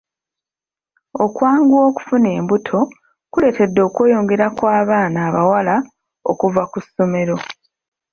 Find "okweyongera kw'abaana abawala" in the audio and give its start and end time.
3.87-5.75